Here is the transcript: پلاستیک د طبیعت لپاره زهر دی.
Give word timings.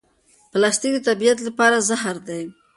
پلاستیک 0.51 0.91
د 0.95 0.99
طبیعت 1.09 1.37
لپاره 1.47 1.77
زهر 1.89 2.15
دی. 2.27 2.43